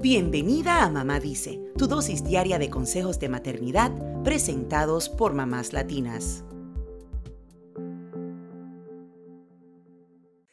Bienvenida 0.00 0.84
a 0.84 0.90
Mamá 0.90 1.18
Dice, 1.18 1.60
tu 1.76 1.88
dosis 1.88 2.22
diaria 2.22 2.60
de 2.60 2.70
consejos 2.70 3.18
de 3.18 3.28
maternidad 3.28 3.90
presentados 4.22 5.08
por 5.08 5.34
mamás 5.34 5.72
latinas. 5.72 6.44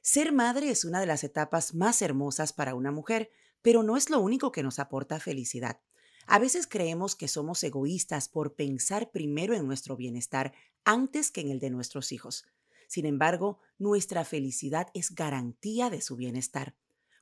Ser 0.00 0.32
madre 0.32 0.70
es 0.70 0.86
una 0.86 1.00
de 1.00 1.06
las 1.06 1.22
etapas 1.22 1.74
más 1.74 2.00
hermosas 2.00 2.54
para 2.54 2.74
una 2.74 2.90
mujer, 2.92 3.30
pero 3.60 3.82
no 3.82 3.98
es 3.98 4.08
lo 4.08 4.20
único 4.20 4.52
que 4.52 4.62
nos 4.62 4.78
aporta 4.78 5.20
felicidad. 5.20 5.80
A 6.26 6.38
veces 6.38 6.66
creemos 6.66 7.14
que 7.14 7.28
somos 7.28 7.62
egoístas 7.62 8.30
por 8.30 8.54
pensar 8.54 9.10
primero 9.10 9.52
en 9.52 9.66
nuestro 9.66 9.98
bienestar 9.98 10.54
antes 10.82 11.30
que 11.30 11.42
en 11.42 11.50
el 11.50 11.60
de 11.60 11.68
nuestros 11.68 12.10
hijos. 12.10 12.46
Sin 12.86 13.04
embargo, 13.04 13.60
nuestra 13.78 14.24
felicidad 14.24 14.86
es 14.94 15.14
garantía 15.14 15.90
de 15.90 16.00
su 16.00 16.16
bienestar. 16.16 16.74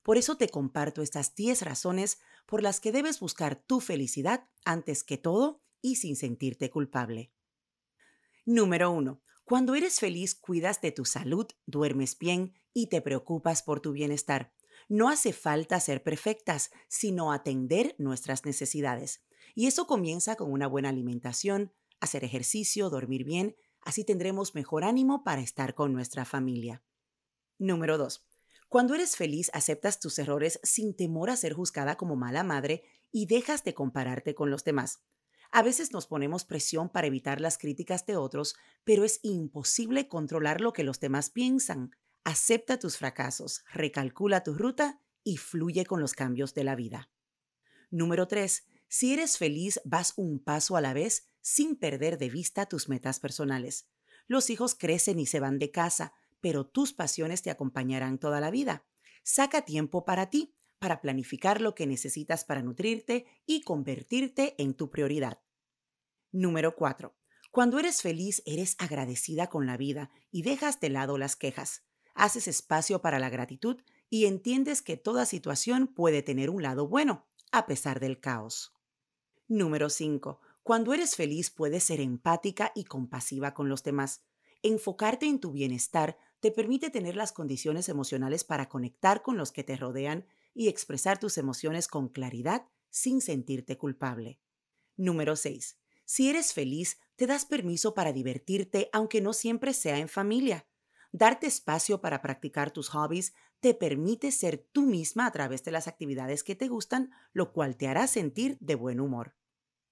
Por 0.04 0.18
eso 0.18 0.36
te 0.36 0.50
comparto 0.50 1.00
estas 1.00 1.34
10 1.34 1.62
razones 1.62 2.20
por 2.46 2.62
las 2.62 2.78
que 2.78 2.92
debes 2.92 3.20
buscar 3.20 3.56
tu 3.56 3.80
felicidad 3.80 4.48
antes 4.64 5.02
que 5.02 5.16
todo 5.16 5.62
y 5.80 5.96
sin 5.96 6.14
sentirte 6.14 6.68
culpable. 6.68 7.32
Número 8.44 8.90
1. 8.90 9.22
Cuando 9.44 9.74
eres 9.74 10.00
feliz, 10.00 10.34
cuidas 10.34 10.82
de 10.82 10.92
tu 10.92 11.06
salud, 11.06 11.46
duermes 11.64 12.18
bien 12.18 12.52
y 12.74 12.88
te 12.88 13.00
preocupas 13.00 13.62
por 13.62 13.80
tu 13.80 13.92
bienestar. 13.92 14.52
No 14.90 15.08
hace 15.08 15.32
falta 15.32 15.80
ser 15.80 16.02
perfectas, 16.02 16.70
sino 16.86 17.32
atender 17.32 17.94
nuestras 17.98 18.44
necesidades. 18.44 19.24
Y 19.54 19.68
eso 19.68 19.86
comienza 19.86 20.36
con 20.36 20.52
una 20.52 20.66
buena 20.66 20.90
alimentación, 20.90 21.72
hacer 22.00 22.24
ejercicio, 22.24 22.90
dormir 22.90 23.24
bien, 23.24 23.56
así 23.80 24.04
tendremos 24.04 24.54
mejor 24.54 24.84
ánimo 24.84 25.24
para 25.24 25.40
estar 25.40 25.74
con 25.74 25.94
nuestra 25.94 26.26
familia. 26.26 26.84
Número 27.58 27.96
2. 27.96 28.26
Cuando 28.74 28.96
eres 28.96 29.14
feliz, 29.14 29.52
aceptas 29.54 30.00
tus 30.00 30.18
errores 30.18 30.58
sin 30.64 30.96
temor 30.96 31.30
a 31.30 31.36
ser 31.36 31.52
juzgada 31.52 31.94
como 31.94 32.16
mala 32.16 32.42
madre 32.42 32.82
y 33.12 33.26
dejas 33.26 33.62
de 33.62 33.72
compararte 33.72 34.34
con 34.34 34.50
los 34.50 34.64
demás. 34.64 34.98
A 35.52 35.62
veces 35.62 35.92
nos 35.92 36.08
ponemos 36.08 36.44
presión 36.44 36.88
para 36.88 37.06
evitar 37.06 37.40
las 37.40 37.56
críticas 37.56 38.04
de 38.04 38.16
otros, 38.16 38.56
pero 38.82 39.04
es 39.04 39.20
imposible 39.22 40.08
controlar 40.08 40.60
lo 40.60 40.72
que 40.72 40.82
los 40.82 40.98
demás 40.98 41.30
piensan. 41.30 41.92
Acepta 42.24 42.80
tus 42.80 42.96
fracasos, 42.96 43.62
recalcula 43.72 44.42
tu 44.42 44.54
ruta 44.54 45.00
y 45.22 45.36
fluye 45.36 45.86
con 45.86 46.00
los 46.00 46.14
cambios 46.14 46.52
de 46.52 46.64
la 46.64 46.74
vida. 46.74 47.08
Número 47.92 48.26
3. 48.26 48.66
Si 48.88 49.12
eres 49.12 49.38
feliz, 49.38 49.80
vas 49.84 50.14
un 50.16 50.42
paso 50.42 50.76
a 50.76 50.80
la 50.80 50.94
vez 50.94 51.28
sin 51.42 51.76
perder 51.76 52.18
de 52.18 52.28
vista 52.28 52.66
tus 52.66 52.88
metas 52.88 53.20
personales. 53.20 53.86
Los 54.26 54.50
hijos 54.50 54.74
crecen 54.74 55.20
y 55.20 55.26
se 55.26 55.38
van 55.38 55.60
de 55.60 55.70
casa, 55.70 56.12
pero 56.44 56.66
tus 56.66 56.92
pasiones 56.92 57.40
te 57.40 57.48
acompañarán 57.48 58.18
toda 58.18 58.38
la 58.38 58.50
vida. 58.50 58.84
Saca 59.22 59.62
tiempo 59.62 60.04
para 60.04 60.28
ti, 60.28 60.54
para 60.78 61.00
planificar 61.00 61.62
lo 61.62 61.74
que 61.74 61.86
necesitas 61.86 62.44
para 62.44 62.60
nutrirte 62.60 63.24
y 63.46 63.62
convertirte 63.62 64.54
en 64.58 64.74
tu 64.74 64.90
prioridad. 64.90 65.40
Número 66.32 66.76
4. 66.76 67.16
Cuando 67.50 67.78
eres 67.78 68.02
feliz, 68.02 68.42
eres 68.44 68.76
agradecida 68.78 69.46
con 69.46 69.64
la 69.64 69.78
vida 69.78 70.10
y 70.30 70.42
dejas 70.42 70.80
de 70.80 70.90
lado 70.90 71.16
las 71.16 71.34
quejas. 71.34 71.86
Haces 72.14 72.46
espacio 72.46 73.00
para 73.00 73.18
la 73.18 73.30
gratitud 73.30 73.80
y 74.10 74.26
entiendes 74.26 74.82
que 74.82 74.98
toda 74.98 75.24
situación 75.24 75.86
puede 75.86 76.20
tener 76.20 76.50
un 76.50 76.62
lado 76.62 76.86
bueno, 76.86 77.26
a 77.52 77.64
pesar 77.64 78.00
del 78.00 78.20
caos. 78.20 78.74
Número 79.48 79.88
5. 79.88 80.40
Cuando 80.62 80.92
eres 80.92 81.16
feliz 81.16 81.48
puedes 81.48 81.84
ser 81.84 82.02
empática 82.02 82.70
y 82.74 82.84
compasiva 82.84 83.54
con 83.54 83.70
los 83.70 83.82
demás. 83.82 84.26
Enfocarte 84.62 85.24
en 85.24 85.40
tu 85.40 85.52
bienestar 85.52 86.18
te 86.44 86.50
permite 86.50 86.90
tener 86.90 87.16
las 87.16 87.32
condiciones 87.32 87.88
emocionales 87.88 88.44
para 88.44 88.68
conectar 88.68 89.22
con 89.22 89.38
los 89.38 89.50
que 89.50 89.64
te 89.64 89.76
rodean 89.76 90.26
y 90.52 90.68
expresar 90.68 91.18
tus 91.18 91.38
emociones 91.38 91.88
con 91.88 92.10
claridad 92.10 92.66
sin 92.90 93.22
sentirte 93.22 93.78
culpable. 93.78 94.38
Número 94.94 95.36
6. 95.36 95.78
Si 96.04 96.28
eres 96.28 96.52
feliz, 96.52 96.98
te 97.16 97.26
das 97.26 97.46
permiso 97.46 97.94
para 97.94 98.12
divertirte 98.12 98.90
aunque 98.92 99.22
no 99.22 99.32
siempre 99.32 99.72
sea 99.72 99.96
en 99.96 100.10
familia. 100.10 100.66
Darte 101.12 101.46
espacio 101.46 102.02
para 102.02 102.20
practicar 102.20 102.72
tus 102.72 102.90
hobbies 102.90 103.32
te 103.60 103.72
permite 103.72 104.30
ser 104.30 104.68
tú 104.70 104.82
misma 104.82 105.24
a 105.24 105.32
través 105.32 105.64
de 105.64 105.70
las 105.70 105.88
actividades 105.88 106.44
que 106.44 106.54
te 106.54 106.68
gustan, 106.68 107.10
lo 107.32 107.54
cual 107.54 107.78
te 107.78 107.88
hará 107.88 108.06
sentir 108.06 108.58
de 108.60 108.74
buen 108.74 109.00
humor. 109.00 109.34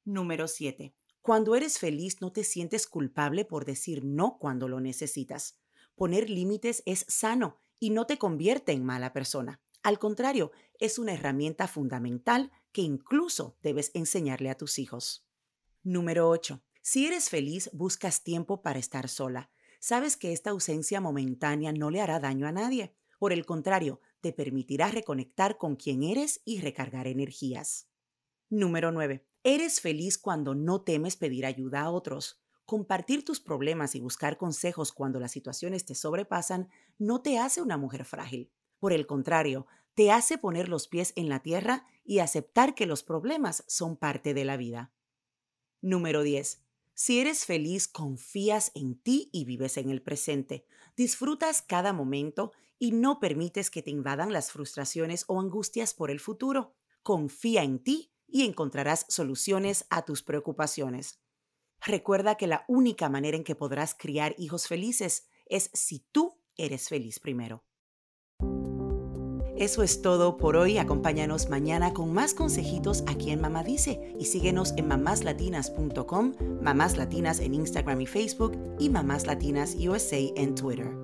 Número 0.05 0.49
7. 0.49 0.95
Cuando 1.23 1.57
eres 1.57 1.79
feliz 1.79 2.21
no 2.21 2.31
te 2.31 2.45
sientes 2.45 2.87
culpable 2.87 3.47
por 3.47 3.65
decir 3.65 4.05
no 4.05 4.37
cuando 4.39 4.69
lo 4.69 4.81
necesitas. 4.81 5.62
Poner 6.03 6.29
límites 6.29 6.83
es 6.85 7.05
sano 7.07 7.61
y 7.79 7.91
no 7.91 8.09
te 8.09 8.19
convierte 8.19 8.73
en 8.73 8.85
mala 8.85 9.13
persona. 9.13 9.61
Al 9.85 10.01
contrario, 10.01 10.51
es 10.81 10.99
una 10.99 11.13
herramienta 11.13 11.69
fundamental 11.69 12.51
que 12.73 12.83
incluso 12.83 13.57
debes 13.63 13.93
enseñarle 13.95 14.51
a 14.51 14.57
tus 14.57 14.81
hijos. 14.81 15.25
Número 15.85 16.29
8. 16.29 16.61
Si 16.81 17.07
eres 17.07 17.31
feliz, 17.31 17.71
buscas 17.73 18.25
tiempo 18.25 18.63
para 18.63 18.81
estar 18.81 19.09
sola. 19.09 19.53
Sabes 19.79 20.17
que 20.17 20.33
esta 20.33 20.51
ausencia 20.51 21.01
momentánea 21.01 21.71
no 21.71 21.89
le 21.89 22.01
hará 22.01 22.19
daño 22.19 22.49
a 22.49 22.53
nadie. 22.53 22.97
Por 23.21 23.33
el 23.33 23.47
contrario, 23.47 24.01
te 24.21 24.33
permitirá 24.33 24.89
reconectar 24.89 25.57
con 25.57 25.77
quien 25.77 26.03
eres 26.03 26.41
y 26.45 26.61
recargar 26.63 27.07
energías. 27.07 27.87
Número 28.51 28.91
9. 28.91 29.25
Eres 29.45 29.81
feliz 29.81 30.19
cuando 30.19 30.57
no 30.57 30.81
temes 30.83 31.15
pedir 31.15 31.47
ayuda 31.47 31.83
a 31.83 31.91
otros. 31.93 32.42
Compartir 32.65 33.25
tus 33.25 33.41
problemas 33.41 33.95
y 33.95 34.01
buscar 34.01 34.39
consejos 34.39 34.93
cuando 34.93 35.21
las 35.21 35.33
situaciones 35.33 35.85
te 35.85 35.95
sobrepasan 35.95 36.69
no 36.99 37.21
te 37.21 37.39
hace 37.39 37.61
una 37.61 37.77
mujer 37.77 38.05
frágil. 38.05 38.51
Por 38.79 38.93
el 38.93 39.07
contrario, 39.07 39.67
te 39.95 40.11
hace 40.11 40.39
poner 40.39 40.69
los 40.69 40.89
pies 40.89 41.13
en 41.17 41.29
la 41.29 41.41
tierra 41.41 41.87
y 42.05 42.21
aceptar 42.21 42.75
que 42.75 42.87
los 42.87 43.03
problemas 43.03 43.65
son 43.67 43.97
parte 43.97 44.35
de 44.35 44.45
la 44.45 44.57
vida. 44.57 44.93
Número 45.81 46.23
10. 46.23 46.63
Si 46.95 47.21
eres 47.21 47.45
feliz, 47.45 47.89
confías 47.89 48.71
en 48.75 48.99
ti 48.99 49.31
y 49.33 49.45
vives 49.45 49.77
en 49.77 49.91
el 49.91 50.03
presente. 50.03 50.67
Disfrutas 50.97 51.63
cada 51.63 51.93
momento 51.93 52.53
y 52.79 52.93
no 52.93 53.21
permites 53.21 53.71
que 53.71 53.83
te 53.83 53.91
invadan 53.91 54.33
las 54.33 54.53
frustraciones 54.53 55.25
o 55.29 55.41
angustias 55.41 55.95
por 55.95 56.11
el 56.11 56.21
futuro. 56.21 56.75
Confía 57.03 57.63
en 57.63 57.79
ti 57.83 58.13
y 58.27 58.43
encontrarás 58.45 59.07
soluciones 59.09 59.87
a 59.91 60.05
tus 60.05 60.23
preocupaciones. 60.23 61.22
Recuerda 61.85 62.37
que 62.37 62.47
la 62.47 62.65
única 62.69 63.09
manera 63.09 63.37
en 63.37 63.45
que 63.45 63.57
podrás 63.57 63.95
criar 63.95 64.35
hijos 64.39 64.69
felices 64.69 65.29
es 65.47 65.71
si 65.73 66.01
tú 66.13 66.39
eres 66.57 66.89
feliz 66.89 67.19
primero. 67.19 67.65
Eso 69.57 69.83
es 69.83 70.01
todo 70.01 70.39
por 70.39 70.57
hoy. 70.57 70.79
Acompáñanos 70.79 71.49
mañana 71.51 71.93
con 71.93 72.13
más 72.13 72.35
consejitos 72.35 73.05
aquí 73.07 73.31
en 73.31 73.41
Mamá 73.41 73.63
Dice 73.63 74.15
y 74.19 74.25
síguenos 74.25 74.73
en 74.77 74.89
mamáslatinas.com, 74.89 76.35
Mamás 76.63 76.97
Latinas 76.97 77.39
en 77.39 77.55
Instagram 77.55 78.01
y 78.01 78.07
Facebook 78.07 78.59
y 78.79 78.89
Mamás 78.89 79.27
Latinas 79.27 79.77
USA 79.77 80.19
en 80.37 80.55
Twitter. 80.55 81.02